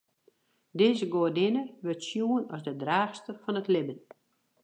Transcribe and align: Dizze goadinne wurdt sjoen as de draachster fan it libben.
Dizze 0.79 1.07
goadinne 1.11 1.63
wurdt 1.83 2.07
sjoen 2.09 2.49
as 2.55 2.63
de 2.67 2.73
draachster 2.81 3.35
fan 3.43 3.59
it 3.61 3.71
libben. 3.73 3.99